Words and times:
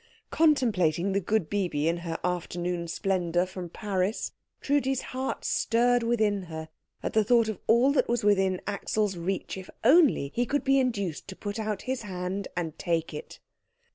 Contemplating 0.31 1.11
the 1.11 1.19
good 1.19 1.47
Bibi 1.47 1.87
in 1.87 1.97
her 1.97 2.17
afternoon 2.23 2.87
splendour 2.87 3.45
from 3.45 3.69
Paris, 3.69 4.31
Trudi's 4.59 5.01
heart 5.13 5.45
stirred 5.45 6.01
within 6.01 6.41
her 6.45 6.69
at 7.03 7.13
the 7.13 7.23
thought 7.23 7.47
of 7.47 7.59
all 7.67 7.91
that 7.91 8.09
was 8.09 8.23
within 8.23 8.61
Axel's 8.65 9.15
reach 9.15 9.57
if 9.57 9.69
only 9.83 10.31
he 10.33 10.47
could 10.47 10.63
be 10.63 10.79
induced 10.79 11.27
to 11.27 11.35
put 11.35 11.59
out 11.59 11.83
his 11.83 12.01
hand 12.01 12.47
and 12.57 12.79
take 12.79 13.13
it. 13.13 13.37